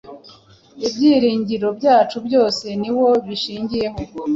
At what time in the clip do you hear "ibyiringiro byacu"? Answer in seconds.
0.85-2.17